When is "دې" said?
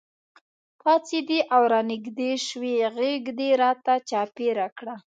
3.39-3.49